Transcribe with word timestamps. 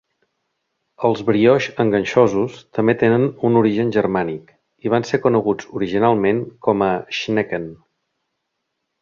Els 1.09 1.19
brioix 1.25 1.67
enganxosos 1.83 2.55
també 2.77 2.95
tenen 3.01 3.25
un 3.49 3.59
origen 3.61 3.93
germànic 3.99 4.49
i 4.87 4.93
van 4.95 5.07
ser 5.11 5.21
coneguts 5.27 5.69
originalment 5.81 6.43
com 6.69 6.83
a 6.89 6.89
"Schnecken". 7.21 7.71